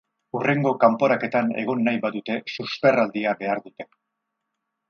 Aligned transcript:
Hurrengo 0.37 0.71
kanporaketan 0.83 1.51
egon 1.63 1.85
nahi 1.89 2.01
badute 2.07 2.39
susperraldia 2.57 3.37
behar 3.43 3.63
dute. 3.69 3.91